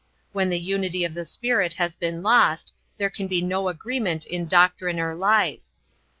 [0.33, 4.47] When the unity of the spirit has been lost there can be no agreement in
[4.47, 5.65] doctrine or life.